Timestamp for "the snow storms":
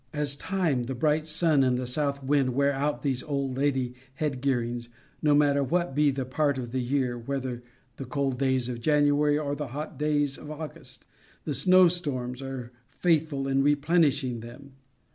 11.43-12.41